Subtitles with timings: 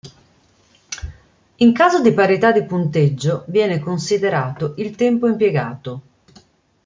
[1.57, 6.01] In caso di parità di punteggio, viene considerato il tempo impiegato.